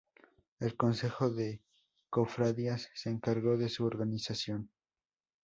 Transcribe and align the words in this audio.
El 0.59 0.75
Consejo 0.77 1.29
de 1.29 1.61
Cofradías 2.09 2.89
se 2.95 3.11
encargó 3.11 3.55
de 3.55 3.69
su 3.69 3.85
organización. 3.85 4.71